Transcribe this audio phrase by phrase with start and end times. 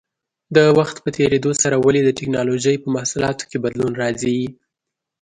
[0.55, 4.39] د وخت په تېرېدو سره ولې د ټېکنالوجۍ په محصولاتو کې بدلون راځي؟